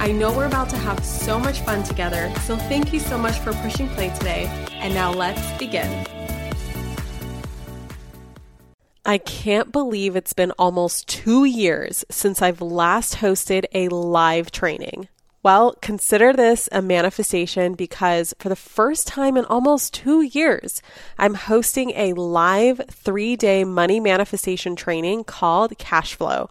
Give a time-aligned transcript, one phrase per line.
[0.00, 3.38] I know we're about to have so much fun together, so thank you so much
[3.40, 4.46] for pushing play today.
[4.72, 6.06] And now let's begin.
[9.04, 15.08] I can't believe it's been almost two years since I've last hosted a live training.
[15.42, 20.82] Well, consider this a manifestation because for the first time in almost two years,
[21.18, 26.50] I'm hosting a live three day money manifestation training called Cash Flow.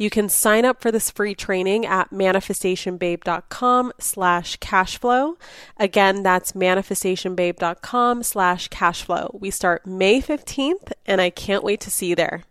[0.00, 5.36] You can sign up for this free training at manifestationbabe.com slash cashflow.
[5.76, 9.38] Again, that's manifestationbabe.com slash cashflow.
[9.38, 12.44] We start May 15th, and I can't wait to see you there.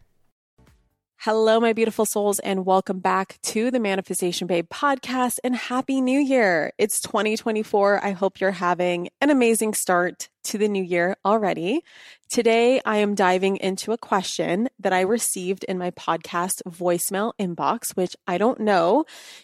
[1.24, 6.18] Hello, my beautiful souls, and welcome back to the Manifestation Babe podcast and Happy New
[6.18, 6.72] Year.
[6.78, 8.06] It's 2024.
[8.06, 11.82] I hope you're having an amazing start to the new year already.
[12.30, 17.98] Today, I am diving into a question that I received in my podcast voicemail inbox,
[17.98, 19.04] which I don't know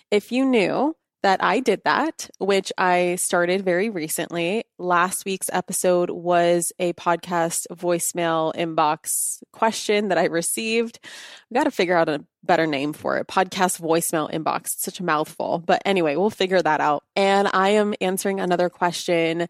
[0.10, 4.64] if you knew that I did that, which I started very recently.
[4.78, 11.00] Last week's episode was a podcast voicemail inbox question that I received.
[11.04, 14.66] I've got to figure out a better name for it podcast voicemail inbox.
[14.66, 15.58] It's such a mouthful.
[15.58, 17.04] But anyway, we'll figure that out.
[17.16, 19.48] And I am answering another question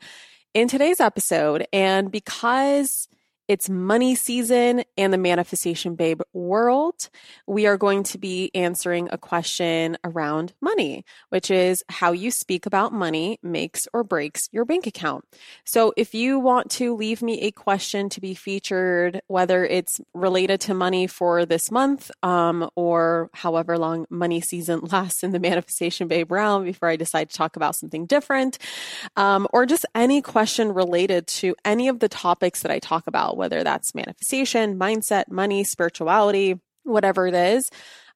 [0.53, 1.67] in today's episode.
[1.73, 3.09] And because
[3.47, 7.09] it's money season and the Manifestation Babe world.
[7.45, 12.65] We are going to be answering a question around money, which is how you speak
[12.65, 15.25] about money makes or breaks your bank account.
[15.63, 20.61] So if you want to leave me a question to be featured, whether it's related
[20.61, 26.07] to money for this month um, or however long money season lasts in the Manifestation
[26.07, 28.57] Babe realm before I decide to talk about something different,
[29.15, 33.34] um, or just any question related to any of the topics that I talk about
[33.35, 37.69] whether that's manifestation, mindset, money, spirituality, whatever it is.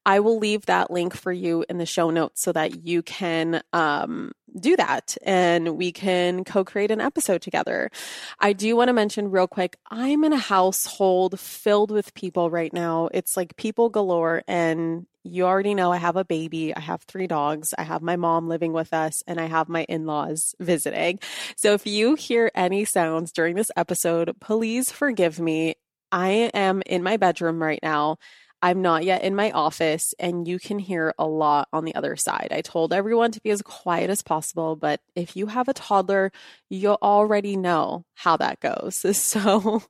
[0.05, 3.61] I will leave that link for you in the show notes so that you can
[3.73, 7.91] um, do that and we can co create an episode together.
[8.39, 12.73] I do want to mention real quick I'm in a household filled with people right
[12.73, 13.09] now.
[13.13, 17.27] It's like people galore, and you already know I have a baby, I have three
[17.27, 21.19] dogs, I have my mom living with us, and I have my in laws visiting.
[21.55, 25.75] So if you hear any sounds during this episode, please forgive me.
[26.11, 28.17] I am in my bedroom right now.
[28.61, 32.17] I'm not yet in my office, and you can hear a lot on the other
[32.17, 32.49] side.
[32.51, 36.31] I told everyone to be as quiet as possible, but if you have a toddler,
[36.69, 39.05] you'll already know how that goes.
[39.29, 39.83] So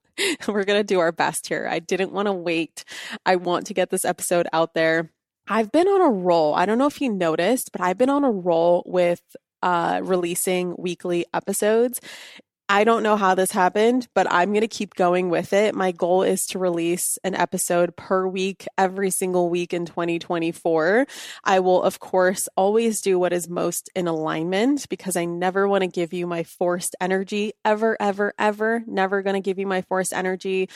[0.47, 1.67] we're going to do our best here.
[1.69, 2.83] I didn't want to wait.
[3.25, 5.12] I want to get this episode out there.
[5.50, 6.54] I've been on a roll.
[6.54, 9.22] I don't know if you noticed, but I've been on a roll with
[9.63, 12.00] uh, releasing weekly episodes.
[12.72, 15.74] I don't know how this happened, but I'm going to keep going with it.
[15.74, 21.07] My goal is to release an episode per week every single week in 2024.
[21.44, 25.81] I will, of course, always do what is most in alignment because I never want
[25.81, 28.84] to give you my forced energy ever, ever, ever.
[28.86, 30.69] Never going to give you my forced energy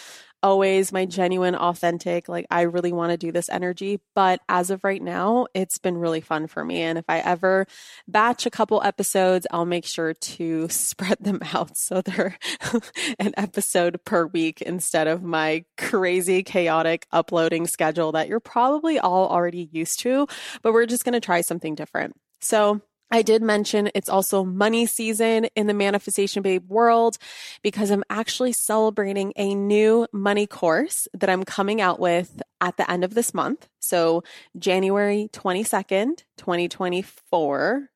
[0.43, 4.01] always my genuine, authentic, like I really want to do this energy.
[4.13, 6.81] But as of right now, it's been really fun for me.
[6.81, 7.65] And if I ever
[8.07, 12.37] batch a couple episodes, I'll make sure to spread them out so they're
[13.19, 19.29] an episode per week instead of my crazy, chaotic uploading schedule that you're probably all
[19.29, 20.27] already used to.
[20.61, 22.15] But we're just going to try something different.
[22.41, 22.81] So,
[23.11, 27.17] I did mention it's also money season in the Manifestation Babe world
[27.61, 32.89] because I'm actually celebrating a new money course that I'm coming out with at the
[32.89, 33.67] end of this month.
[33.79, 34.23] So,
[34.57, 37.89] January 22nd, 2024.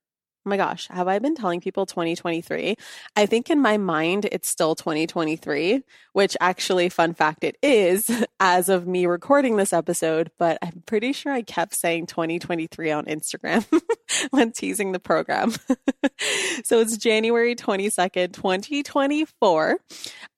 [0.48, 2.78] Oh my gosh, have I been telling people 2023?
[3.18, 5.84] I think in my mind it's still 2023,
[6.14, 8.10] which actually, fun fact, it is
[8.40, 13.06] as of me recording this episode, but I'm pretty sure I kept saying 2023 on
[13.08, 13.66] Instagram
[14.30, 15.52] when teasing the program.
[16.64, 19.80] so it's January 22nd, 2024.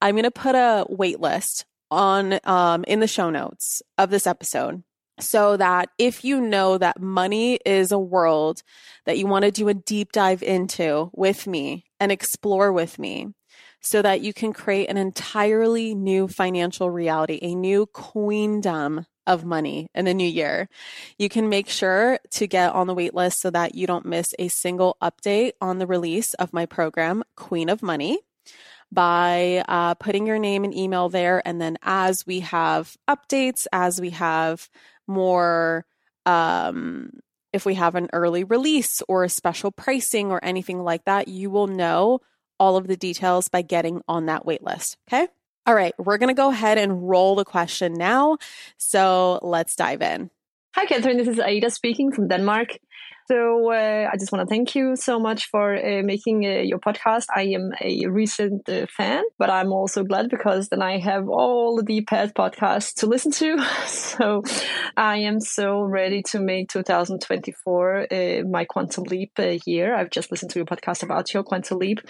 [0.02, 4.26] I'm going to put a wait list on um, in the show notes of this
[4.26, 4.82] episode
[5.20, 8.62] so that if you know that money is a world
[9.06, 13.28] that you want to do a deep dive into with me and explore with me,
[13.80, 19.86] so that you can create an entirely new financial reality, a new queendom of money
[19.94, 20.68] in the new year.
[21.18, 24.34] You can make sure to get on the wait list so that you don't miss
[24.38, 28.18] a single update on the release of my program, Queen of Money
[28.92, 31.46] by uh, putting your name and email there.
[31.46, 34.68] And then as we have updates, as we have
[35.10, 35.84] more
[36.24, 37.10] um,
[37.52, 41.50] if we have an early release or a special pricing or anything like that, you
[41.50, 42.20] will know
[42.58, 44.96] all of the details by getting on that wait list.
[45.08, 45.26] Okay.
[45.66, 45.94] All right.
[45.98, 48.38] We're going to go ahead and roll the question now.
[48.76, 50.30] So let's dive in.
[50.74, 51.16] Hi, Kathrin.
[51.16, 52.68] This is Aida speaking from Denmark.
[53.30, 56.80] So uh, I just want to thank you so much for uh, making uh, your
[56.80, 57.26] podcast.
[57.32, 62.00] I am a recent fan, but I'm also glad because then I have all the
[62.00, 63.64] past podcasts to listen to.
[63.86, 64.42] so
[64.96, 69.94] I am so ready to make 2024 uh, my quantum leap year.
[69.94, 72.00] I've just listened to your podcast about your quantum leap,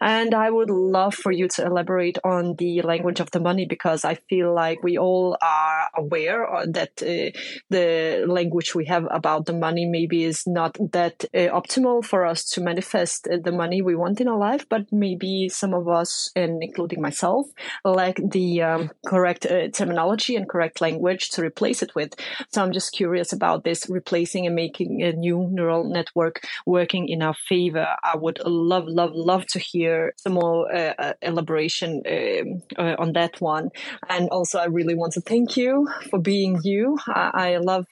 [0.00, 4.04] and I would love for you to elaborate on the language of the money because
[4.04, 9.84] I feel like we all are aware that the language we have about the money
[9.84, 13.94] maybe is not not that uh, optimal for us to manifest uh, the money we
[14.02, 17.44] want in our life, but maybe some of us, and including myself,
[17.84, 22.10] lack the um, correct uh, terminology and correct language to replace it with.
[22.52, 26.34] So I'm just curious about this replacing and making a new neural network
[26.66, 27.86] working in our favor.
[28.12, 32.46] I would love, love, love to hear some more uh, uh elaboration um,
[32.82, 33.66] uh, on that one.
[34.14, 35.72] And also, I really want to thank you
[36.10, 36.98] for being you.
[37.06, 37.86] I, I love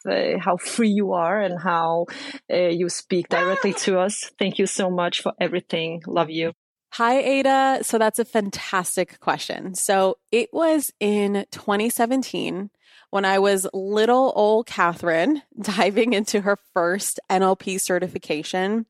[0.47, 2.07] how free you are and how
[2.51, 3.79] uh, Uh, you speak directly ah!
[3.79, 4.31] to us.
[4.39, 6.03] Thank you so much for everything.
[6.07, 6.53] Love you.
[6.95, 7.81] Hi, Aida.
[7.83, 9.75] So that's a fantastic question.
[9.75, 12.71] So it was in 2017
[13.11, 18.87] when I was little old Kathrin diving into her first NLP certification.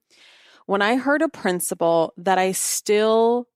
[0.67, 3.49] When I heard a principle that I still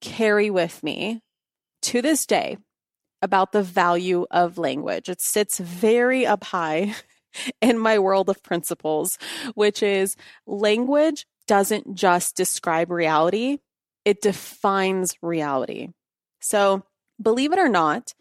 [0.00, 1.22] carry with me
[1.82, 2.58] to this day
[3.22, 6.94] about the value of language, it sits very up high
[7.60, 9.18] in my world of principles,
[9.54, 13.58] which is language doesn't just describe reality,
[14.04, 15.88] it defines reality.
[16.40, 16.82] So,
[17.20, 18.14] believe it or not,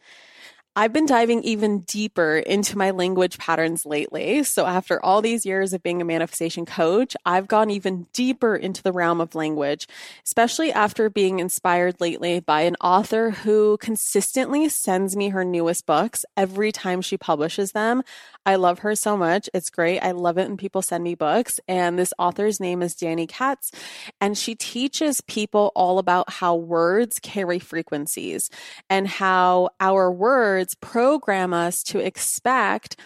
[0.77, 4.43] I've been diving even deeper into my language patterns lately.
[4.43, 8.83] So, after all these years of being a manifestation coach, I've gone even deeper into
[8.83, 9.87] the realm of language,
[10.25, 16.25] especially after being inspired lately by an author who consistently sends me her newest books
[16.35, 18.03] every time she publishes them.
[18.45, 19.49] I love her so much.
[19.53, 19.99] It's great.
[20.01, 21.59] I love it when people send me books.
[21.69, 23.71] And this author's name is Danny Katz,
[24.19, 28.49] and she teaches people all about how words carry frequencies
[28.89, 32.97] and how our words program us to expect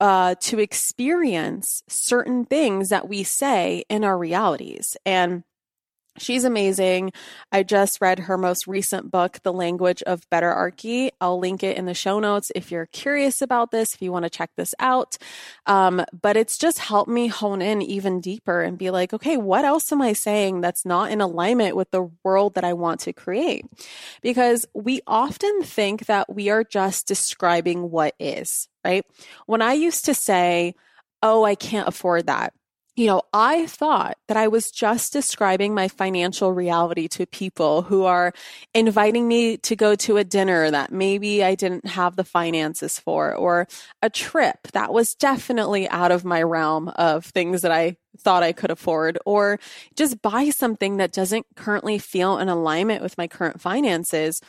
[0.00, 4.96] uh, to experience certain things that we say in our realities.
[5.04, 5.42] And
[6.18, 7.12] She's amazing.
[7.50, 11.10] I just read her most recent book, The Language of Betterarchy.
[11.20, 14.24] I'll link it in the show notes if you're curious about this, if you want
[14.24, 15.16] to check this out.
[15.66, 19.64] Um, but it's just helped me hone in even deeper and be like, okay, what
[19.64, 23.12] else am I saying that's not in alignment with the world that I want to
[23.12, 23.64] create?
[24.22, 29.04] Because we often think that we are just describing what is, right?
[29.46, 30.74] When I used to say,
[31.22, 32.52] oh, I can't afford that
[32.98, 38.04] you know, I thought that I was just describing my financial reality to people who
[38.04, 38.32] are
[38.74, 43.32] inviting me to go to a dinner that maybe I didn't have the finances for,
[43.32, 43.68] or
[44.02, 48.52] a trip that was definitely out of my realm of things that I thought I
[48.52, 49.60] could afford, or
[49.94, 54.40] just buy something that doesn't currently feel in alignment with my current finances.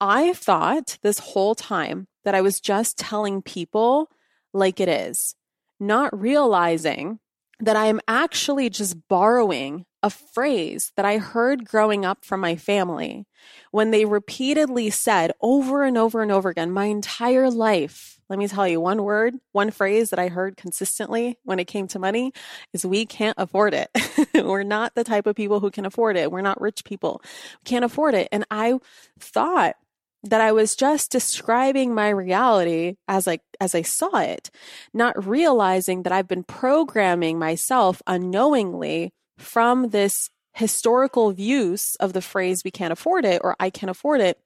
[0.00, 4.10] I thought this whole time that I was just telling people
[4.52, 5.36] like it is,
[5.78, 7.20] not realizing
[7.62, 12.56] that I am actually just borrowing a phrase that I heard growing up from my
[12.56, 13.24] family
[13.70, 18.18] when they repeatedly said over and over and over again, my entire life.
[18.28, 21.86] Let me tell you one word, one phrase that I heard consistently when it came
[21.88, 22.32] to money
[22.72, 23.90] is we can't afford it.
[24.34, 26.32] We're not the type of people who can afford it.
[26.32, 27.20] We're not rich people.
[27.22, 28.28] We can't afford it.
[28.32, 28.78] And I
[29.20, 29.76] thought
[30.24, 34.50] that I was just describing my reality as I as I saw it,
[34.92, 42.62] not realizing that I've been programming myself unknowingly from this historical use of the phrase
[42.64, 44.38] we can't afford it or I can't afford it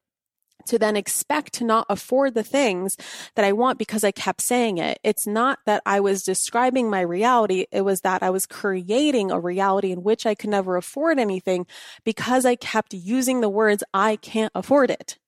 [0.66, 2.96] to then expect to not afford the things
[3.34, 4.98] that I want because I kept saying it.
[5.02, 7.66] It's not that I was describing my reality.
[7.70, 11.66] It was that I was creating a reality in which I could never afford anything
[12.04, 15.18] because I kept using the words, I can't afford it.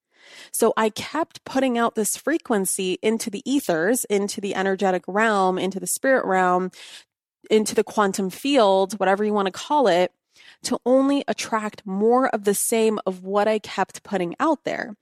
[0.53, 5.81] So I kept putting out this frequency into the ethers, into the energetic realm, into
[5.81, 6.71] the spirit realm,
[7.51, 10.13] into the quantum field, whatever you want to call it,
[10.65, 14.97] to only attract more of the same of what I kept putting out there.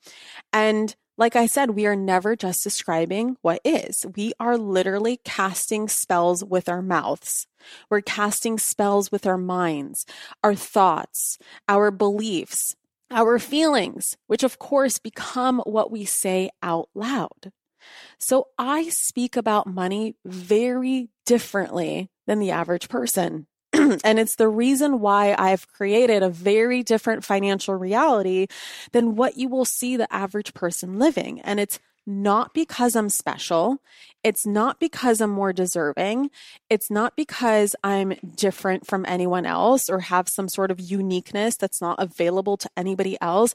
[0.52, 4.05] And like I said, we are never just describing what is.
[4.16, 7.47] We are literally casting spells with our mouths.
[7.88, 10.05] We're casting spells with our minds,
[10.45, 11.38] our thoughts,
[11.69, 12.76] our beliefs,
[13.10, 17.52] our feelings, which of course become what we say out loud.
[18.18, 23.46] So I speak about money very differently than the average person.
[23.72, 28.46] and it's the reason why I've created a very different financial reality
[28.92, 31.40] than what you will see the average person living.
[31.40, 33.78] And it's not because I'm special.
[34.22, 36.30] It's not because I'm more deserving.
[36.70, 41.80] It's not because I'm different from anyone else or have some sort of uniqueness that's
[41.80, 43.54] not available to anybody else.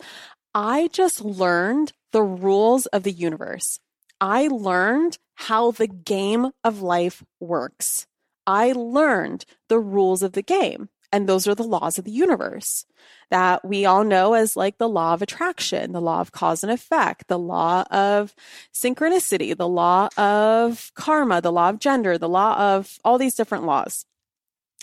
[0.53, 3.79] I just learned the rules of the universe.
[4.19, 8.05] I learned how the game of life works.
[8.45, 10.89] I learned the rules of the game.
[11.11, 12.85] And those are the laws of the universe
[13.31, 16.71] that we all know as like the law of attraction, the law of cause and
[16.71, 18.33] effect, the law of
[18.73, 23.65] synchronicity, the law of karma, the law of gender, the law of all these different
[23.65, 24.05] laws,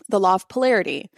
[0.09, 1.11] the law of polarity,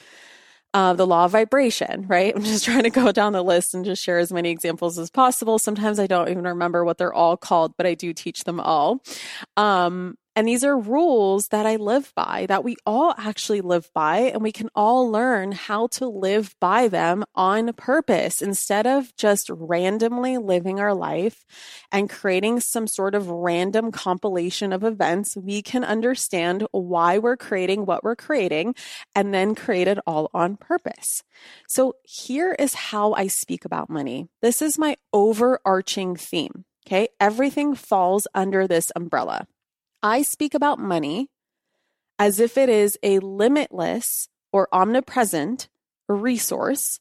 [0.75, 2.33] uh, the law of vibration, right?
[2.37, 5.11] I'm just trying to go down the list and just share as many examples as
[5.11, 5.59] possible.
[5.59, 9.03] Sometimes I don't even remember what they're all called, but I do teach them all.
[9.57, 14.21] Um, and these are rules that I live by, that we all actually live by,
[14.21, 19.51] and we can all learn how to live by them on purpose instead of just
[19.51, 21.45] randomly living our life
[21.93, 25.37] and creating some sort of random compilation of events.
[25.37, 28.75] We can understand why we're creating what we're creating
[29.15, 31.23] and then create it all on purpose.
[31.69, 34.31] So here is how I speak about money.
[34.41, 36.65] This is my overarching theme.
[36.87, 37.09] Okay.
[37.21, 39.47] Everything falls under this umbrella.
[40.03, 41.29] I speak about money
[42.19, 45.69] as if it is a limitless or omnipresent
[46.09, 47.01] resource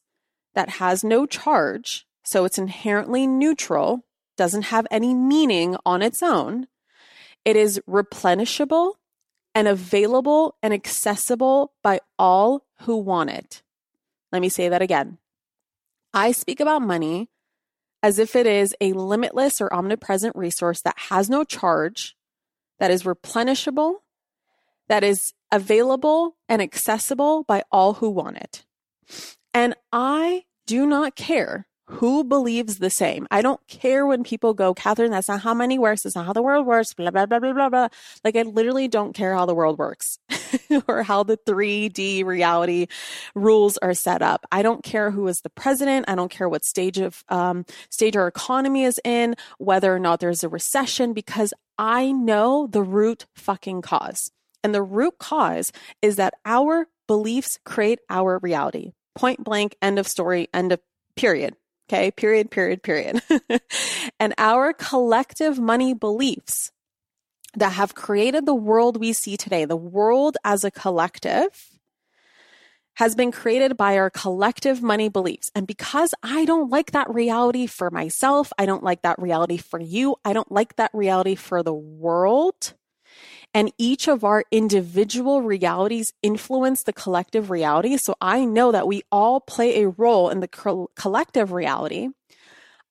[0.54, 2.06] that has no charge.
[2.24, 4.04] So it's inherently neutral,
[4.36, 6.66] doesn't have any meaning on its own.
[7.44, 8.94] It is replenishable
[9.54, 13.62] and available and accessible by all who want it.
[14.32, 15.18] Let me say that again.
[16.12, 17.30] I speak about money
[18.02, 22.16] as if it is a limitless or omnipresent resource that has no charge,
[22.80, 23.96] that is replenishable,
[24.88, 28.64] that is available and accessible by all who want it.
[29.54, 33.26] And I do not care who believes the same.
[33.32, 36.04] I don't care when people go, Kathrin, that's not how money works.
[36.04, 36.94] That's not how the world works.
[36.94, 37.88] Blah, blah, blah, blah, blah, blah.
[38.22, 40.18] Like, I literally don't care how the world works
[40.88, 42.86] or how the 3D reality
[43.34, 44.46] rules are set up.
[44.52, 46.04] I don't care who is the president.
[46.08, 50.20] I don't care what stage of, um, stage our economy is in, whether or not
[50.20, 54.30] there's a recession, because I know the root fucking cause.
[54.62, 58.92] And the root cause is that our beliefs create our reality.
[59.16, 60.80] Point blank, end of story, end of
[61.16, 61.56] period.
[61.90, 63.20] Okay, period, period, period.
[64.20, 66.70] and our collective money beliefs
[67.54, 71.80] that have created the world we see today, the world as a collective,
[72.94, 75.50] has been created by our collective money beliefs.
[75.52, 79.80] And because I don't like that reality for myself, I don't like that reality for
[79.80, 82.74] you, I don't like that reality for the world,
[83.52, 87.96] and each of our individual realities influence the collective reality.
[87.96, 92.08] So I know that we all play a role in the co- collective reality.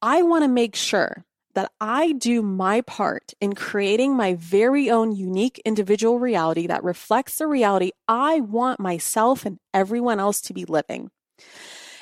[0.02, 1.26] I want to make sure
[1.56, 7.38] that I do my part in creating my very own unique individual reality that reflects
[7.38, 11.10] the reality I want myself and everyone else to be living.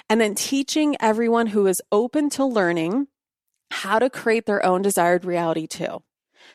[0.10, 3.08] And then teaching everyone who is open to learning
[3.72, 6.02] how to create their own desired reality too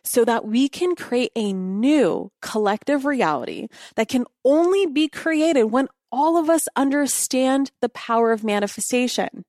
[0.04, 5.88] so that we can create a new collective reality that can only be created when
[6.10, 9.44] all of us understand the power of manifestation.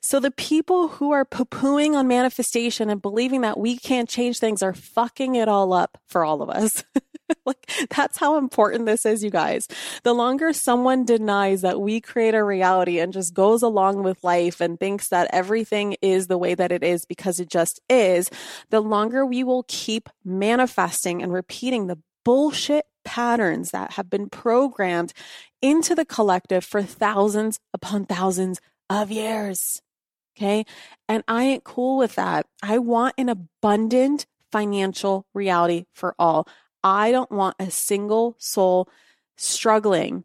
[0.00, 4.38] So the people who are poo pooing on manifestation and believing that we can't change
[4.38, 6.84] things are fucking it all up for all of us.
[7.46, 9.68] like that's how important this is, you guys.
[10.02, 14.60] The longer someone denies that we create a reality and just goes along with life
[14.60, 18.30] and thinks that everything is the way that it is because it just is,
[18.70, 25.12] the longer we will keep manifesting and repeating the bullshit patterns that have been programmed
[25.62, 29.80] into the collective for thousands upon thousands of years.
[30.36, 30.64] Okay.
[31.08, 32.46] And I ain't cool with that.
[32.62, 36.46] I want an abundant financial reality for all.
[36.86, 38.88] I don't want a single soul
[39.36, 40.22] struggling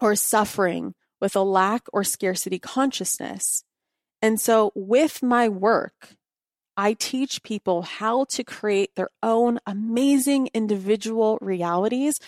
[0.00, 3.62] or suffering with a lack or scarcity consciousness.
[4.20, 6.16] And so, with my work,
[6.76, 12.18] I teach people how to create their own amazing individual realities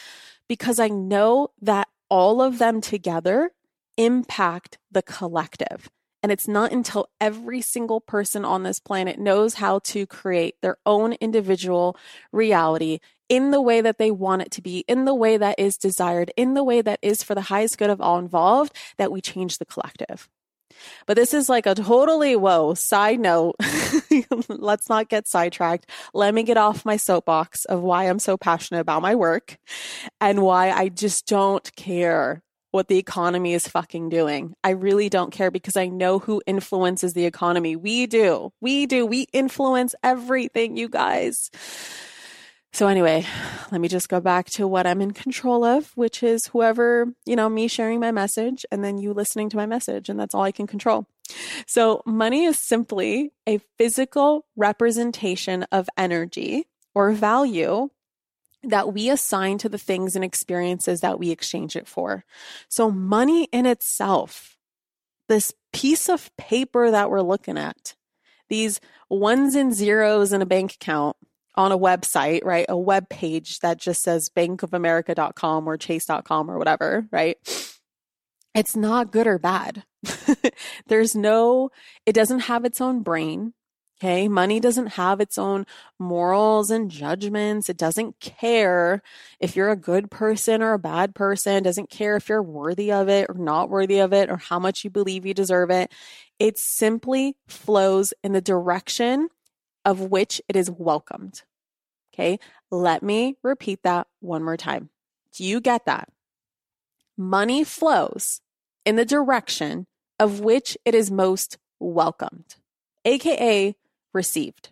[0.49, 3.51] because I know that all of them together
[3.97, 5.91] impact the collective.
[6.23, 10.77] And it's not until every single person on this planet knows how to create their
[10.87, 11.97] own individual
[12.31, 15.77] reality in the way that they want it to be, in the way that is
[15.77, 19.21] desired, in the way that is for the highest good of all involved, that we
[19.21, 20.29] change the collective.
[21.07, 23.57] But this is like a totally whoa side note.
[24.49, 25.91] Let's not get sidetracked.
[26.13, 29.57] Let me get off my soapbox of why I'm so passionate about my work
[30.21, 32.43] and why I just don't care
[32.73, 34.55] what the economy is fucking doing.
[34.63, 37.75] I really don't care because I know who influences the economy.
[37.75, 38.53] We do.
[38.61, 39.07] We do.
[39.07, 41.51] We influence everything, you guys.
[42.77, 43.25] So anyway,
[43.73, 47.35] let me just go back to what I'm in control of, which is whoever, you
[47.35, 50.11] know, me sharing my message and then you listening to my message.
[50.11, 51.07] And that's all I can control.
[51.67, 57.89] So money is simply a physical representation of energy or value
[58.63, 62.27] that we assign to the things and experiences that we exchange it for.
[62.69, 64.59] So money in itself,
[65.31, 67.95] this piece of paper that we're looking at,
[68.51, 71.17] these ones and zeros in a bank account,
[71.57, 72.67] on a website, right?
[72.69, 77.39] A web page that just says bankofamerica.com or chase.com or whatever, right?
[78.55, 79.85] It's not good or bad.
[80.87, 81.71] There's no,
[82.05, 83.53] it doesn't have its own brain.
[83.99, 84.29] Okay.
[84.29, 85.65] Money doesn't have its own
[85.99, 87.71] morals and judgments.
[87.71, 89.03] It doesn't care
[89.41, 91.63] if you're a good person or a bad person.
[91.63, 94.85] Doesn't care if you're worthy of it or not worthy of it or how much
[94.85, 95.91] you believe you deserve it.
[96.39, 99.29] It simply flows in the direction
[99.87, 101.43] of which it is welcomed.
[102.13, 102.39] Okay,
[102.71, 104.91] let me repeat that one more time.
[105.33, 106.11] Do you get that?
[107.17, 108.41] Money flows
[108.85, 109.87] in the direction
[110.19, 112.57] of which it is most welcomed,
[113.05, 113.77] aka
[114.13, 114.71] received.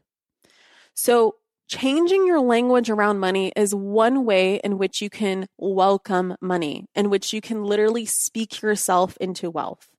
[0.94, 1.37] So,
[1.68, 7.09] changing your language around money is one way in which you can welcome money, in
[7.09, 9.93] which you can literally speak yourself into wealth.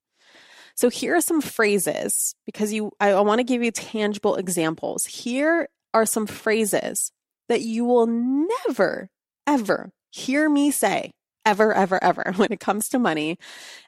[0.76, 5.06] So here are some phrases because you I, I want to give you tangible examples.
[5.06, 7.10] Here are some phrases
[7.48, 9.08] that you will never
[9.46, 11.12] ever hear me say
[11.44, 13.38] ever ever ever when it comes to money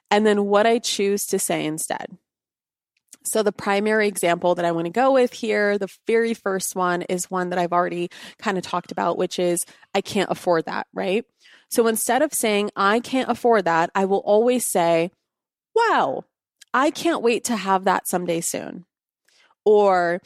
[0.09, 2.17] and then what I choose to say instead.
[3.23, 7.01] So, the primary example that I want to go with here, the very first one
[7.03, 10.87] is one that I've already kind of talked about, which is I can't afford that,
[10.93, 11.25] right?
[11.69, 15.11] So, instead of saying I can't afford that, I will always say,
[15.75, 16.23] wow,
[16.73, 18.85] I can't wait to have that someday soon.
[19.65, 20.21] Or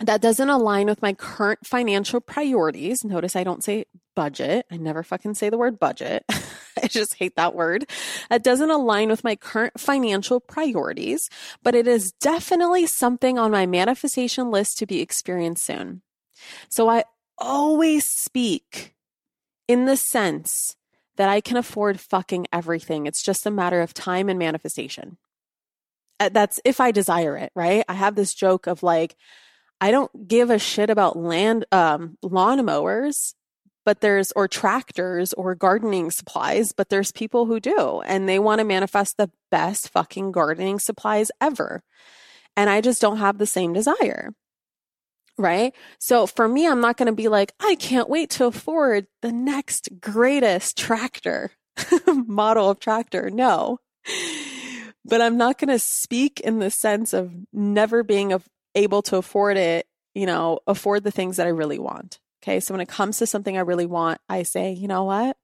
[0.00, 3.04] that doesn't align with my current financial priorities.
[3.04, 4.66] Notice I don't say budget.
[4.70, 6.24] I never fucking say the word budget.
[6.82, 7.88] I just hate that word.
[8.28, 11.30] That doesn't align with my current financial priorities,
[11.62, 16.02] but it is definitely something on my manifestation list to be experienced soon.
[16.68, 17.04] So I
[17.38, 18.94] always speak
[19.66, 20.76] in the sense
[21.16, 23.06] that I can afford fucking everything.
[23.06, 25.16] It's just a matter of time and manifestation.
[26.18, 27.84] Uh, that's if I desire it, right?
[27.88, 29.16] I have this joke of like,
[29.80, 33.34] I don't give a shit about land, um, lawnmowers,
[33.84, 38.60] but there's, or tractors or gardening supplies, but there's people who do, and they want
[38.60, 41.82] to manifest the best fucking gardening supplies ever.
[42.56, 44.32] And I just don't have the same desire.
[45.38, 45.74] Right.
[45.98, 49.32] So for me, I'm not going to be like, I can't wait to afford the
[49.32, 51.50] next greatest tractor
[52.06, 53.28] model of tractor.
[53.28, 53.78] No
[55.08, 58.38] but I'm not going to speak in the sense of never being
[58.74, 62.18] able to afford it, you know, afford the things that I really want.
[62.42, 62.60] Okay.
[62.60, 65.36] So when it comes to something I really want, I say, you know what?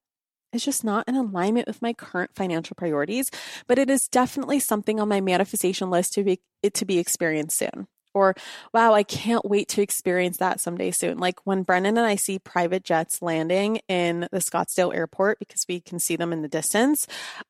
[0.53, 3.31] It's just not in alignment with my current financial priorities,
[3.66, 7.88] but it is definitely something on my manifestation list to be to be experienced soon.
[8.14, 8.35] Or,
[8.72, 11.18] wow, I can't wait to experience that someday soon.
[11.18, 15.81] Like when Brennan and I see private jets landing in the Scottsdale airport because we
[15.81, 17.07] can see them in the distance,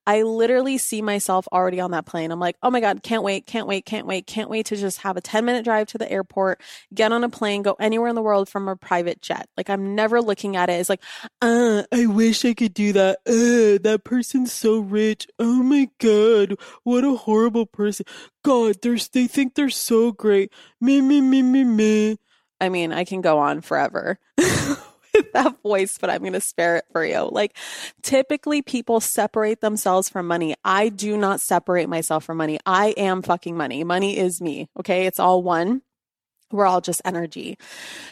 [0.06, 2.30] I literally see myself already on that plane.
[2.30, 4.98] I'm like, oh my God, can't wait, can't wait, can't wait, can't wait to just
[5.02, 6.60] have a 10 minute drive to the airport,
[6.94, 9.48] get on a plane, go anywhere in the world from a private jet.
[9.56, 11.02] Like I'm never looking at it as like,
[11.40, 13.18] uh, I wish I could do that.
[13.26, 15.26] Uh, that person's so rich.
[15.38, 18.06] Oh my God, what a horrible person.
[18.42, 20.52] God, they think they're so great.
[20.80, 22.18] Me, me, me, me, me.
[22.60, 24.18] I mean, I can go on forever.
[25.14, 27.28] with that voice, but I'm going to spare it for you.
[27.30, 27.56] Like,
[28.02, 30.54] typically people separate themselves from money.
[30.64, 32.58] I do not separate myself from money.
[32.66, 33.84] I am fucking money.
[33.84, 34.68] Money is me.
[34.78, 35.06] Okay.
[35.06, 35.82] It's all one.
[36.52, 37.58] We're all just energy.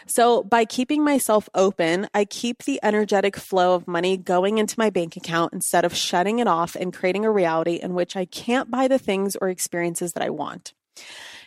[0.07, 4.91] So, by keeping myself open, I keep the energetic flow of money going into my
[4.91, 8.71] bank account instead of shutting it off and creating a reality in which I can't
[8.71, 10.73] buy the things or experiences that I want.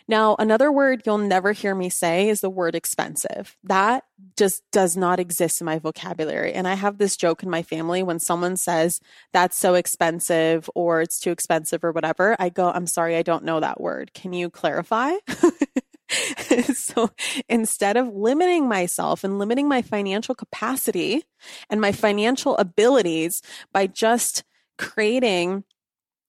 [0.06, 3.56] Now, another word you'll never hear me say is the word expensive.
[3.64, 4.04] That
[4.36, 6.52] just does not exist in my vocabulary.
[6.52, 9.00] And I have this joke in my family when someone says
[9.32, 13.44] that's so expensive or it's too expensive or whatever, I go, I'm sorry, I don't
[13.44, 14.12] know that word.
[14.12, 15.12] Can you clarify?
[16.74, 17.10] so
[17.48, 21.24] instead of limiting myself and limiting my financial capacity
[21.70, 24.44] and my financial abilities by just
[24.78, 25.64] creating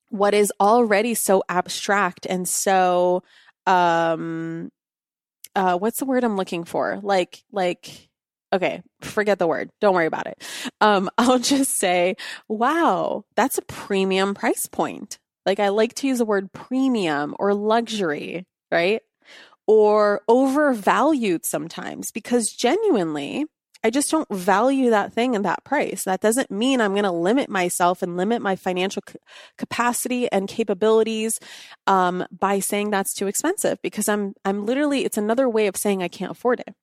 [0.09, 3.23] what is already so abstract and so
[3.65, 4.71] um
[5.55, 6.99] uh what's the word I'm looking for?
[7.01, 8.09] Like like
[8.53, 9.69] okay, forget the word.
[9.81, 10.43] Don't worry about it.
[10.81, 12.15] Um I'll just say,
[12.47, 15.19] wow, that's a premium price point.
[15.45, 19.01] Like I like to use the word premium or luxury, right?
[19.67, 23.45] Or overvalued sometimes because genuinely
[23.85, 26.05] I just don't value that thing and that price.
[26.05, 29.19] That doesn't mean I'm going to limit myself and limit my financial c-
[29.59, 31.39] capacity and capabilities
[31.85, 36.01] um, by saying that's too expensive because I'm I'm literally it's another way of saying
[36.01, 36.73] I can't afford it.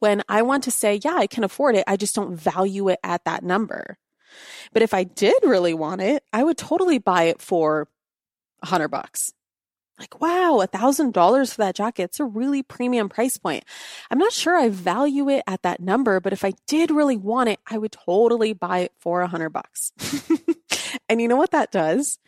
[0.00, 2.98] When I want to say, yeah, I can afford it, I just don't value it
[3.04, 3.96] at that number.
[4.72, 7.86] But if I did really want it, I would totally buy it for
[8.64, 9.32] a hundred bucks
[9.98, 12.04] like, wow, a thousand dollars for that jacket.
[12.04, 13.64] It's a really premium price point.
[14.10, 17.48] I'm not sure I value it at that number, but if I did really want
[17.48, 19.92] it, I would totally buy it for a hundred bucks.
[21.08, 22.18] and you know what that does?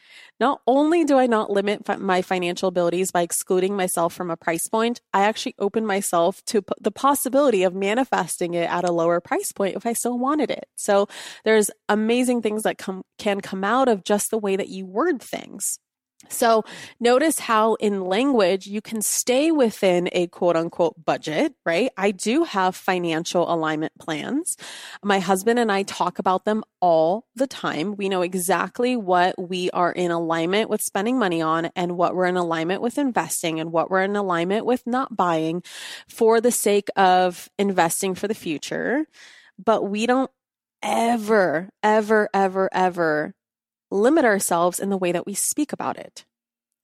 [0.41, 4.67] Not only do I not limit my financial abilities by excluding myself from a price
[4.67, 9.53] point, I actually open myself to the possibility of manifesting it at a lower price
[9.53, 10.67] point if I still wanted it.
[10.77, 11.09] So
[11.45, 15.23] there's amazing things that come, can come out of just the way that you word
[15.23, 15.79] things.
[16.29, 16.65] So
[17.01, 21.91] notice how in language you can stay within a quote unquote budget, right?
[21.97, 24.57] I do have financial alignment plans.
[25.03, 27.97] My husband and I talk about them all the time.
[27.97, 32.27] We know exactly what we are in alignment with spending money on and what we're
[32.27, 35.63] in alignment with investing and what we're in alignment with not buying
[36.07, 39.07] for the sake of investing for the future.
[39.59, 40.31] But we don't
[40.83, 43.35] ever, ever, ever, ever
[43.91, 46.25] limit ourselves in the way that we speak about it.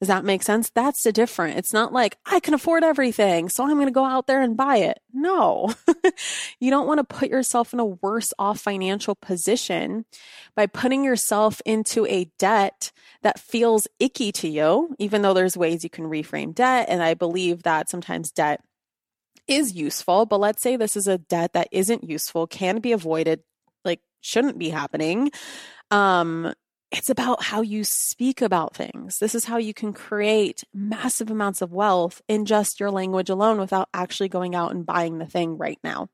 [0.01, 0.71] Does that make sense?
[0.75, 1.57] That's the different.
[1.57, 4.55] It's not like I can afford everything, so I'm going to go out there and
[4.55, 4.99] buy it.
[5.14, 5.73] No,
[6.61, 10.05] you don't want to put yourself in a worse off financial position
[10.55, 12.92] by putting yourself into a debt
[13.23, 16.88] that feels icky to you, even though there's ways you can reframe debt.
[16.90, 18.61] And I believe that sometimes debt
[19.49, 23.40] is useful, but let's say this is a debt that isn't useful, can be avoided,
[23.83, 25.31] like shouldn't be happening.
[25.90, 26.53] Um,
[26.92, 29.18] it's about how you speak about things.
[29.18, 33.59] This is how you can create massive amounts of wealth in just your language alone
[33.59, 36.09] without actually going out and buying the thing right now.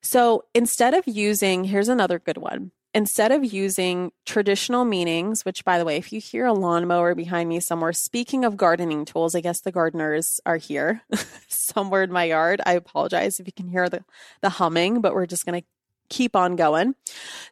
[0.00, 2.70] So instead of using, here's another good one.
[2.92, 7.48] Instead of using traditional meanings, which by the way, if you hear a lawnmower behind
[7.48, 11.02] me somewhere, speaking of gardening tools, I guess the gardeners are here
[11.48, 12.60] somewhere in my yard.
[12.64, 14.04] I apologize if you can hear the,
[14.42, 15.66] the humming, but we're just going to
[16.08, 16.94] keep on going.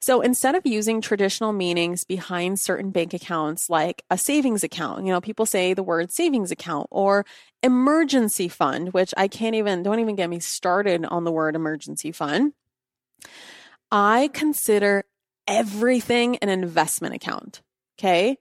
[0.00, 5.12] So instead of using traditional meanings behind certain bank accounts like a savings account, you
[5.12, 7.24] know, people say the word savings account or
[7.62, 12.12] emergency fund, which I can't even, don't even get me started on the word emergency
[12.12, 12.52] fund.
[13.90, 15.04] I consider
[15.46, 17.62] everything an investment account.
[17.98, 18.38] Okay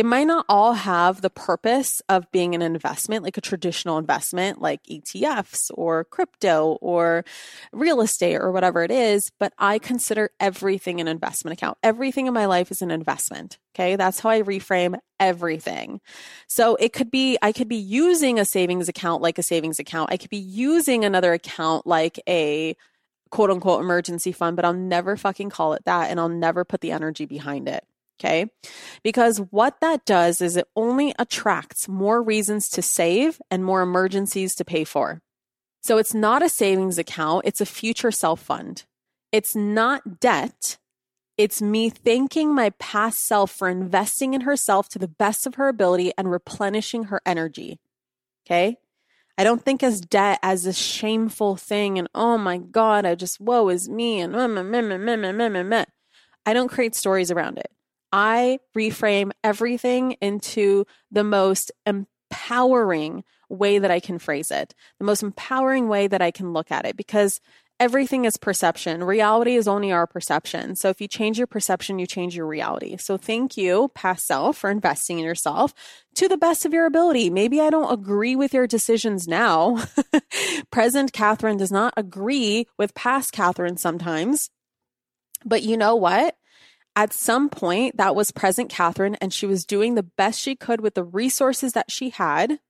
[0.00, 4.58] it might not all have the purpose of being an investment, like a traditional investment,
[4.58, 7.22] like ETFs or crypto or
[7.70, 9.30] real estate or whatever it is.
[9.38, 11.76] But I consider everything an investment account.
[11.82, 13.58] Everything in my life is an investment.
[13.74, 13.96] Okay.
[13.96, 16.00] That's how I reframe everything.
[16.46, 20.10] So it could be, I could be using a savings account like a savings account.
[20.10, 22.74] I could be using another account like a
[23.28, 26.08] quote unquote emergency fund, but I'll never fucking call it that.
[26.10, 27.84] And I'll never put the energy behind it.
[28.20, 28.50] Okay.
[29.02, 34.54] Because what that does is it only attracts more reasons to save and more emergencies
[34.56, 35.22] to pay for.
[35.82, 38.84] So it's not a savings account, it's a future self fund.
[39.32, 40.76] It's not debt.
[41.38, 45.68] It's me thanking my past self for investing in herself to the best of her
[45.68, 47.78] ability and replenishing her energy.
[48.46, 48.76] Okay.
[49.38, 53.40] I don't think as debt as a shameful thing and oh my God, I just
[53.40, 55.84] woe is me and meh, meh, meh, meh, meh, meh, meh, meh.
[56.44, 57.70] I don't create stories around it.
[58.12, 65.22] I reframe everything into the most empowering way that I can phrase it, the most
[65.22, 67.40] empowering way that I can look at it, because
[67.80, 69.02] everything is perception.
[69.02, 70.76] Reality is only our perception.
[70.76, 72.98] So if you change your perception, you change your reality.
[72.98, 75.72] So thank you, past self, for investing in yourself
[76.16, 77.30] to the best of your ability.
[77.30, 79.82] Maybe I don't agree with your decisions now.
[80.70, 84.50] Present Kathrin does not agree with past Kathrin sometimes.
[85.44, 86.36] But you know what?
[87.00, 90.82] At some point, that was present Kathrin, and she was doing the best she could
[90.82, 92.60] with the resources that she had.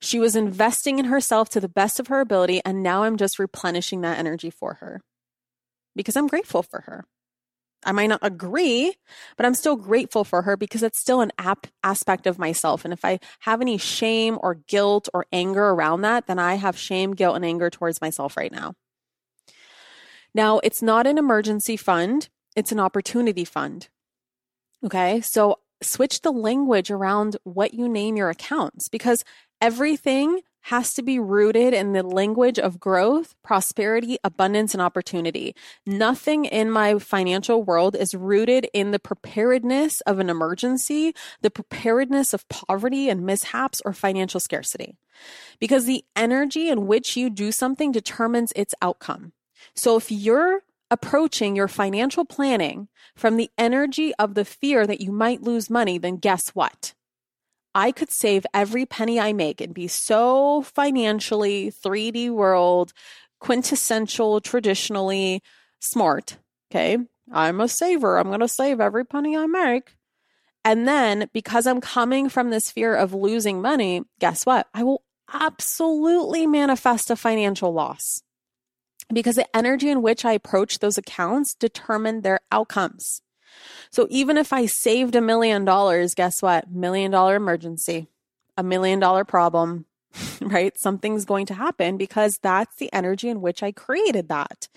[0.00, 3.38] She was investing in herself to the best of her ability, and now I'm just
[3.38, 5.02] replenishing that energy for her
[5.94, 7.04] because I'm grateful for her.
[7.84, 8.92] I might not agree,
[9.36, 12.84] but I'm still grateful for her because it's still an ap- aspect of myself.
[12.84, 16.76] And if I have any shame or guilt or anger around that, then I have
[16.76, 18.74] shame, guilt, and anger towards myself right now.
[20.34, 23.88] Now, it's not an emergency fund it's an opportunity fund.
[24.84, 25.22] Okay.
[25.22, 29.24] So switch the language around what you name your accounts because
[29.62, 35.54] everything has to be rooted in the language of growth, prosperity, abundance, and opportunity.
[35.86, 42.34] Nothing in my financial world is rooted in the preparedness of an emergency, the preparedness
[42.34, 44.98] of poverty and mishaps or financial scarcity.
[45.58, 49.32] Because the energy in which you do something determines its outcome.
[49.74, 50.60] So if you're
[50.90, 55.98] approaching your financial planning from the energy of the fear that you might lose money,
[55.98, 56.94] then guess what?
[57.74, 62.92] I could save every penny I make and be so financially 3D world,
[63.38, 65.42] quintessential, traditionally
[65.78, 66.38] smart.
[66.70, 66.98] Okay.
[67.32, 68.18] I'm a saver.
[68.18, 69.94] I'm going to save every penny I make.
[70.64, 74.66] And then because I'm coming from this fear of losing money, guess what?
[74.74, 78.22] I will absolutely manifest a financial loss
[79.12, 83.22] because the energy in which I approach those accounts determined their outcomes.
[83.90, 86.70] So even if I saved a million dollars, guess what?
[86.70, 88.08] Million dollar emergency,
[88.56, 89.86] a million dollar problem,
[90.40, 90.78] right?
[90.78, 94.68] Something's going to happen because that's the energy in which I created that.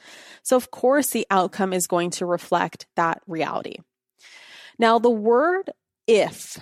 [0.42, 3.78] So of course the outcome is going to reflect that reality.
[4.80, 5.70] Now the word
[6.08, 6.60] if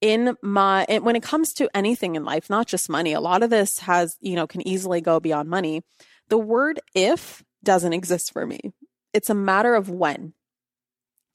[0.00, 3.50] in my when it comes to anything in life, not just money, a lot of
[3.50, 5.82] this has, you know, can easily go beyond money
[6.28, 8.72] the word if doesn't exist for me.
[9.12, 10.34] It's a matter of when.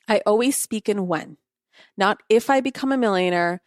[0.08, 1.38] I always speak in when,
[1.98, 3.62] not if I become a millionaire,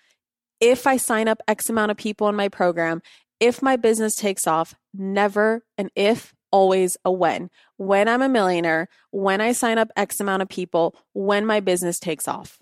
[0.61, 3.03] if I sign up X amount of people in my program,
[3.41, 7.51] if my business takes off, never an if, always a when.
[7.77, 11.99] When I'm a millionaire, when I sign up X amount of people, when my business
[11.99, 12.59] takes off.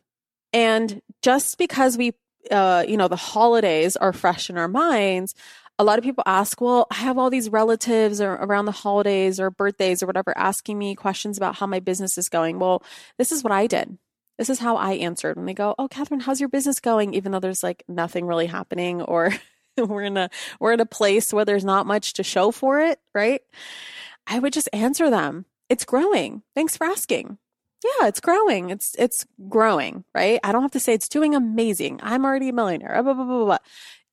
[0.52, 2.12] And just because we,
[2.50, 5.34] uh, you know, the holidays are fresh in our minds,
[5.78, 9.38] a lot of people ask, well, I have all these relatives or around the holidays
[9.38, 12.58] or birthdays or whatever asking me questions about how my business is going.
[12.58, 12.82] Well,
[13.16, 13.96] this is what I did.
[14.38, 17.14] This is how I answered when they go, Oh, Kathrin, how's your business going?
[17.14, 19.32] Even though there's like nothing really happening or
[19.76, 22.98] we're in a we're in a place where there's not much to show for it,
[23.14, 23.42] right?
[24.26, 25.46] I would just answer them.
[25.68, 26.42] It's growing.
[26.54, 27.38] Thanks for asking.
[27.84, 28.70] Yeah, it's growing.
[28.70, 30.40] It's it's growing, right?
[30.42, 32.00] I don't have to say it's doing amazing.
[32.02, 33.00] I'm already a millionaire.
[33.02, 33.58] Blah, blah, blah, blah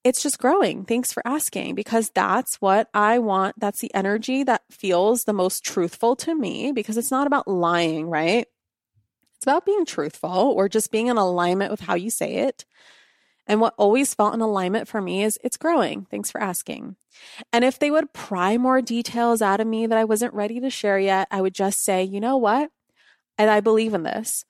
[0.05, 0.85] it's just growing.
[0.85, 3.59] Thanks for asking because that's what I want.
[3.59, 8.07] That's the energy that feels the most truthful to me because it's not about lying,
[8.07, 8.45] right?
[9.35, 12.65] It's about being truthful or just being in alignment with how you say it.
[13.47, 16.05] And what always felt in alignment for me is it's growing.
[16.11, 16.97] Thanks for asking.
[17.51, 20.69] And if they would pry more details out of me that I wasn't ready to
[20.69, 22.69] share yet, I would just say, you know what?
[23.39, 24.45] And I believe in this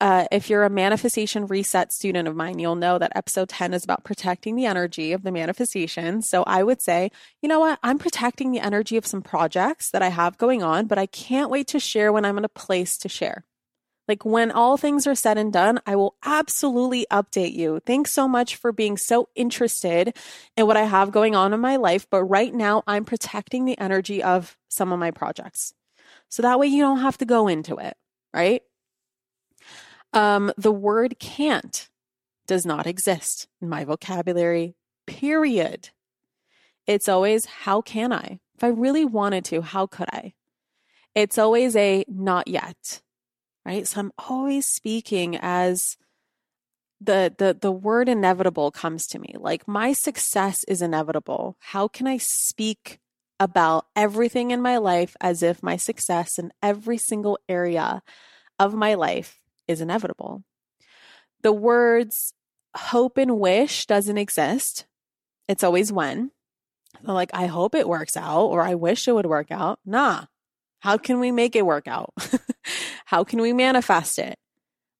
[0.00, 3.84] uh, if you're a manifestation reset student of mine, you'll know that episode 10 is
[3.84, 6.20] about protecting the energy of the manifestation.
[6.20, 7.78] So I would say, you know what?
[7.82, 11.50] I'm protecting the energy of some projects that I have going on, but I can't
[11.50, 13.44] wait to share when I'm in a place to share.
[14.06, 17.80] Like when all things are said and done, I will absolutely update you.
[17.84, 20.16] Thanks so much for being so interested
[20.56, 22.06] in what I have going on in my life.
[22.08, 25.74] But right now, I'm protecting the energy of some of my projects.
[26.28, 27.96] So that way you don't have to go into it,
[28.32, 28.62] right?
[30.16, 31.90] Um, the word can't
[32.46, 34.74] does not exist in my vocabulary,
[35.06, 35.90] period.
[36.86, 38.40] It's always, how can I?
[38.54, 40.32] If I really wanted to, how could I?
[41.14, 43.02] It's always a not yet,
[43.66, 43.86] right?
[43.86, 45.98] So I'm always speaking as
[46.98, 49.34] the the the word inevitable comes to me.
[49.36, 51.58] Like my success is inevitable.
[51.60, 53.00] How can I speak
[53.38, 58.02] about everything in my life as if my success in every single area
[58.58, 60.42] of my life is inevitable?
[61.42, 62.32] The words
[62.76, 64.86] hope and wish doesn't exist.
[65.48, 66.30] It's always when.
[67.02, 69.78] like, I hope it works out or I wish it would work out.
[69.84, 70.26] Nah.
[70.80, 72.12] How can we make it work out?
[73.06, 74.38] How can we manifest it?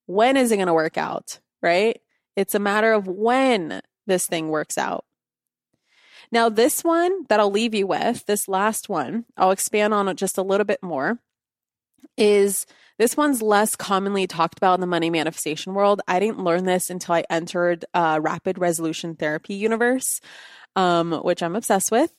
[0.07, 1.41] When is it going to work out?
[1.63, 2.01] Right?
[2.37, 5.05] It's a matter of when this thing works out.
[6.33, 10.17] Now, this one that I'll leave you with, this last one, I'll expand on it
[10.17, 11.21] just a little bit more,
[12.17, 12.67] is
[12.99, 16.01] this one's less commonly talked about in the money manifestation world.
[16.09, 20.21] I didn't learn this until I entered uh, rapid resolution therapy universe,
[20.75, 22.13] um, which I'm obsessed with.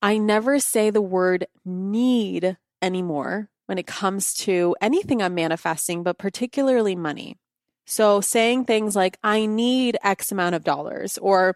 [0.00, 6.18] I never say the word need anymore when it comes to anything I'm manifesting, but
[6.18, 7.36] particularly money.
[7.86, 11.54] So saying things like, I need X amount of dollars, or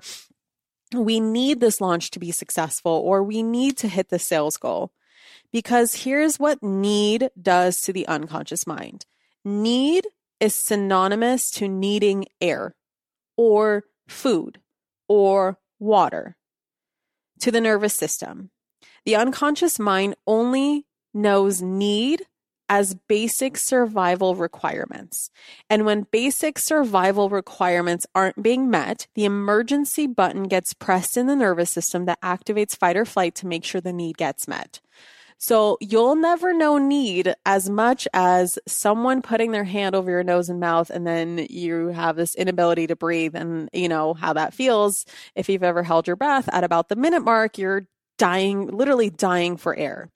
[0.94, 4.92] we need this launch to be successful, or we need to hit the sales goal.
[5.57, 9.07] Because here's what need does to the unconscious mind
[9.42, 10.07] need
[10.38, 12.75] is synonymous to needing air,
[13.38, 14.61] or food,
[15.09, 16.37] or water
[17.40, 18.51] to the nervous system.
[19.07, 22.27] The unconscious mind only knows need
[22.69, 25.31] as basic survival requirements.
[25.71, 31.37] And when basic survival requirements aren't being met, the emergency button gets pressed in the
[31.37, 34.81] nervous system that activates fight or flight to make sure the need gets met.
[35.38, 40.49] So you'll never know need as much as someone putting their hand over your nose
[40.49, 44.55] and mouth and then you have this inability to breathe and you know how that
[44.55, 45.05] feels.
[45.35, 47.87] If you've ever held your breath at about the minute mark, you're
[48.18, 50.11] dying, literally dying for air.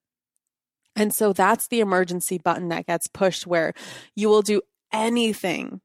[0.96, 3.74] And so that's the emergency button that gets pushed where
[4.16, 5.80] you will do anything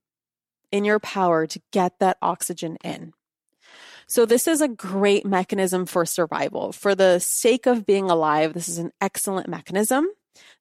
[0.71, 3.13] in your power to get that oxygen in.
[4.07, 6.71] So, this is a great mechanism for survival.
[6.71, 10.07] For the sake of being alive, this is an excellent mechanism.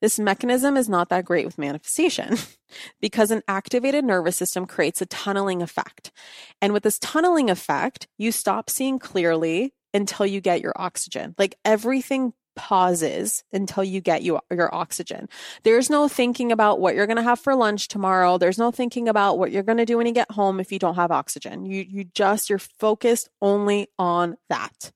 [0.01, 2.37] This mechanism is not that great with manifestation
[3.01, 6.13] because an activated nervous system creates a tunneling effect.
[6.61, 11.35] And with this tunneling effect, you stop seeing clearly until you get your oxygen.
[11.39, 15.29] Like everything pauses until you get you, your oxygen.
[15.63, 18.39] There's no thinking about what you're going to have for lunch tomorrow.
[18.39, 20.79] There's no thinking about what you're going to do when you get home if you
[20.79, 21.67] don't have oxygen.
[21.67, 24.93] You you just you're focused only on that.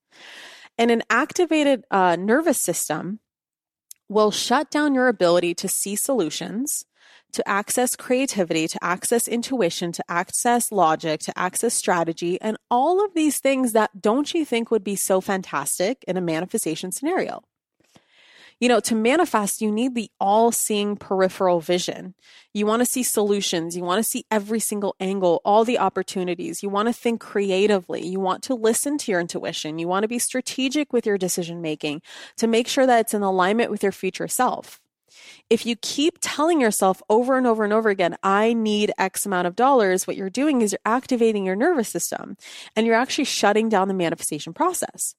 [0.77, 3.21] And an activated uh, nervous system
[4.09, 6.85] will shut down your ability to see solutions,
[7.33, 13.15] to access creativity, to access intuition, to access logic, to access strategy, and all of
[13.15, 17.43] these things that don't you think would be so fantastic in a manifestation scenario?
[18.61, 22.15] You know, to manifest, you need the all seeing peripheral vision.
[22.53, 23.77] You want to see solutions.
[23.77, 26.61] You want to see every single angle, all the opportunities.
[26.61, 28.05] You want to think creatively.
[28.05, 29.79] You want to listen to your intuition.
[29.79, 32.03] You want to be strategic with your decision making
[32.39, 34.81] to make sure that it's in alignment with your future self.
[35.51, 39.47] If you keep telling yourself over and over and over again, I need X amount
[39.47, 42.37] of dollars, what you're doing is you're activating your nervous system
[42.77, 45.15] and you're actually shutting down the manifestation process.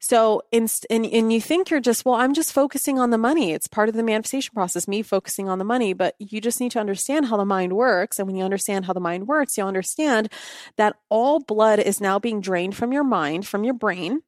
[0.00, 3.52] So, in, and, and you think you're just, well, I'm just focusing on the money.
[3.52, 5.92] It's part of the manifestation process, me focusing on the money.
[5.92, 8.18] But you just need to understand how the mind works.
[8.18, 10.30] And when you understand how the mind works, you'll understand
[10.76, 14.22] that all blood is now being drained from your mind, from your brain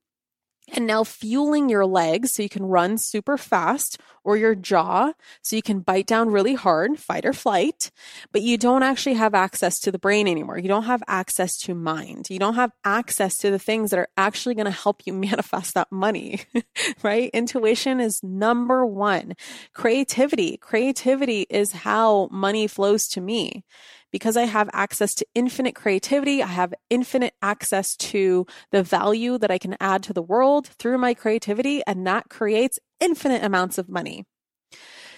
[0.72, 5.56] and now fueling your legs so you can run super fast or your jaw so
[5.56, 7.90] you can bite down really hard, fight or flight,
[8.33, 10.59] but you don't actually have access to the brain anymore.
[10.59, 12.28] You don't have access to mind.
[12.30, 15.74] You don't have access to the things that are actually going to help you manifest
[15.74, 16.40] that money,
[17.02, 17.30] right?
[17.33, 19.35] Intuition is number one.
[19.72, 20.56] Creativity.
[20.56, 23.64] Creativity is how money flows to me
[24.12, 29.51] because I have access to infinite creativity, I have infinite access to the value that
[29.51, 33.88] I can add to the world through my creativity, and that creates infinite amounts of
[33.88, 34.25] money.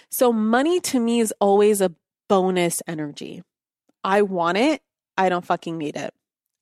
[0.09, 1.93] So, money to me is always a
[2.29, 3.41] bonus energy.
[4.03, 4.81] I want it,
[5.17, 6.13] I don't fucking need it.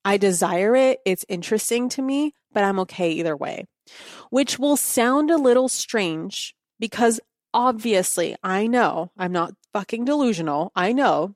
[0.04, 3.66] I desire it, it's interesting to me, but I'm okay either way.
[4.30, 7.20] Which will sound a little strange because
[7.54, 10.72] obviously I know I'm not fucking delusional.
[10.74, 11.34] I know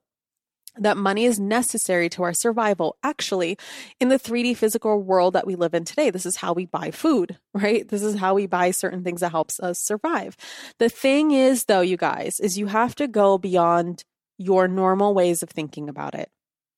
[0.78, 2.96] that money is necessary to our survival.
[3.02, 3.58] Actually,
[4.00, 6.90] in the 3D physical world that we live in today, this is how we buy
[6.90, 7.88] food, right?
[7.88, 10.36] This is how we buy certain things that helps us survive.
[10.78, 14.04] The thing is though, you guys, is you have to go beyond
[14.38, 16.30] your normal ways of thinking about it.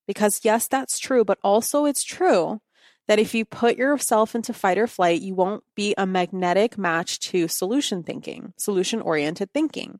[0.06, 2.60] Because yes, that's true, but also it's true
[3.08, 7.18] that if you put yourself into fight or flight, you won't be a magnetic match
[7.18, 9.98] to solution thinking, solution oriented thinking.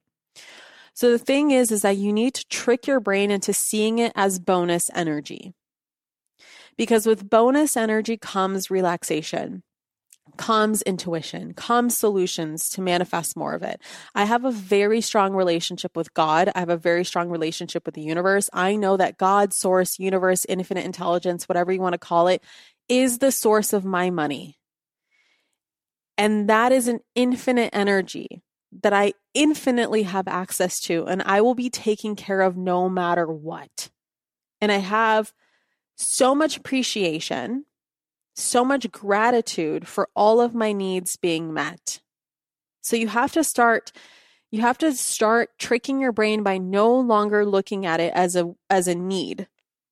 [0.98, 4.10] So the thing is, is that you need to trick your brain into seeing it
[4.16, 5.54] as bonus energy.
[6.76, 9.62] Because with bonus energy comes relaxation
[10.36, 13.80] comes intuition, comes solutions to manifest more of it.
[14.14, 16.50] I have a very strong relationship with God.
[16.54, 18.50] I have a very strong relationship with the universe.
[18.52, 22.42] I know that God, source, universe, infinite intelligence, whatever you want to call it,
[22.88, 24.58] is the source of my money.
[26.18, 31.54] And that is an infinite energy that I infinitely have access to, and I will
[31.54, 33.90] be taken care of no matter what.
[34.60, 35.32] And I have
[35.96, 37.64] so much appreciation
[38.38, 42.00] so much gratitude for all of my needs being met.
[42.80, 43.92] So you have to start
[44.50, 48.54] you have to start tricking your brain by no longer looking at it as a
[48.70, 49.48] as a need.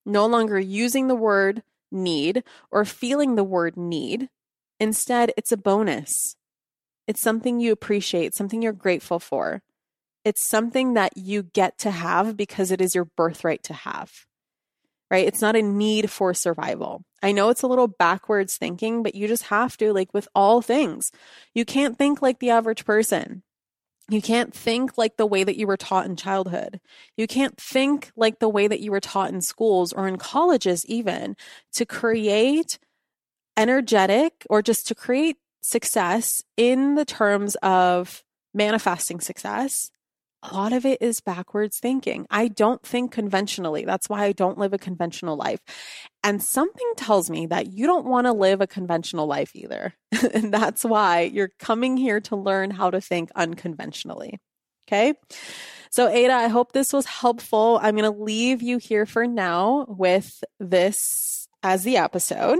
[0.07, 4.31] No longer using the word need or feeling the word need.
[4.79, 6.37] Instead, it's a bonus.
[7.07, 9.62] It's something you appreciate, something you're grateful for.
[10.24, 14.26] It's something that you get to have because it is your birthright to have
[15.11, 15.26] right?
[15.26, 17.04] It's not a need for survival.
[17.22, 20.62] I know it's a little backwards thinking, but you just have to, like with all
[20.62, 21.12] things,
[21.54, 23.42] you can't think like the average person.
[24.09, 26.80] You can't think like the way that you were taught in childhood.
[27.16, 30.86] You can't think like the way that you were taught in schools or in colleges,
[30.86, 31.36] even
[31.72, 32.78] to create
[33.57, 38.23] energetic or just to create success in the terms of
[38.55, 39.91] manifesting success
[40.43, 42.27] a lot of it is backwards thinking.
[42.31, 43.85] I don't think conventionally.
[43.85, 45.61] That's why I don't live a conventional life.
[46.23, 49.95] And something tells me that you don't want to live a conventional life either.
[50.35, 54.39] and that's why you're coming here to learn how to think unconventionally.
[54.87, 55.14] Okay.
[55.91, 57.81] So, Aida, I hope this was helpful.
[57.83, 62.59] I'm going to leave you here for now with this as the episode.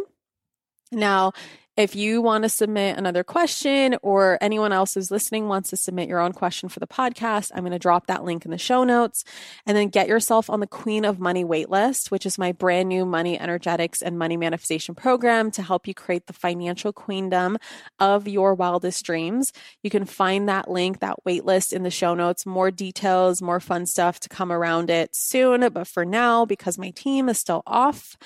[0.91, 1.33] Now,
[1.77, 6.09] if you want to submit another question or anyone else who's listening wants to submit
[6.09, 8.83] your own question for the podcast, I'm going to drop that link in the show
[8.83, 9.25] notes
[9.67, 13.05] and then get yourself on the Queen of Money waitlist, which is my brand new
[13.05, 17.59] money energetics and money manifestation program to help you create the financial queendom
[17.99, 19.53] of your wildest dreams.
[19.83, 23.85] You can find that link, that waitlist in the show notes, more details, more fun
[23.85, 25.69] stuff to come around it soon.
[25.69, 28.17] But for now, because my team is still off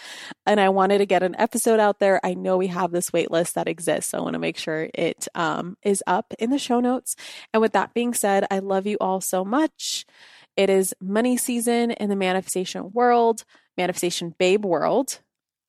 [0.46, 3.39] and I wanted to get an episode out there, I know we have this waitlist
[3.41, 4.11] list that exists.
[4.11, 7.16] So I want to make sure it um, is up in the show notes.
[7.53, 10.05] And with that being said, I love you all so much.
[10.57, 13.45] It is money season in the manifestation world,
[13.76, 15.20] manifestation babe world.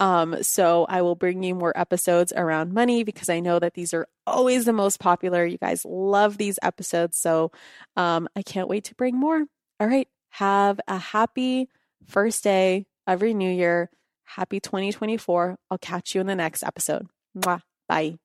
[0.01, 3.93] Um, so I will bring you more episodes around money because I know that these
[3.93, 5.45] are always the most popular.
[5.45, 7.17] You guys love these episodes.
[7.17, 7.51] So
[7.95, 9.45] um, I can't wait to bring more.
[9.79, 10.07] All right.
[10.31, 11.69] Have a happy
[12.07, 13.91] first day every new year.
[14.23, 15.57] Happy 2024.
[15.69, 17.07] I'll catch you in the next episode.
[17.37, 17.61] Mwah.
[17.87, 18.17] Bye.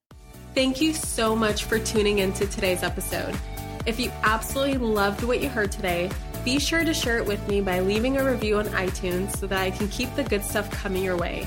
[0.55, 3.37] Thank you so much for tuning into today's episode.
[3.85, 6.11] If you absolutely loved what you heard today,
[6.45, 9.61] be sure to share it with me by leaving a review on iTunes so that
[9.61, 11.47] I can keep the good stuff coming your way.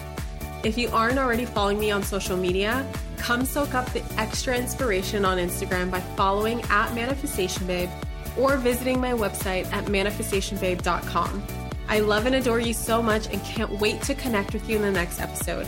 [0.63, 2.85] If you aren't already following me on social media,
[3.17, 7.89] come soak up the extra inspiration on Instagram by following at Manifestation Babe
[8.37, 11.43] or visiting my website at manifestationbabe.com.
[11.87, 14.81] I love and adore you so much and can't wait to connect with you in
[14.81, 15.67] the next episode.